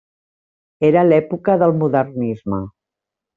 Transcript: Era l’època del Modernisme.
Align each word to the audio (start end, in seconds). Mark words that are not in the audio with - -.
Era 0.87 1.03
l’època 1.09 1.59
del 1.65 1.75
Modernisme. 1.83 2.63